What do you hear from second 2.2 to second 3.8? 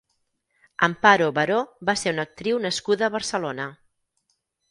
actriu nascuda a Barcelona.